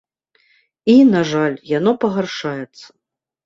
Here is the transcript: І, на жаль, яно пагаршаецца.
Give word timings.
І, 0.37 0.95
на 1.11 1.21
жаль, 1.33 1.59
яно 1.77 1.95
пагаршаецца. 2.05 2.87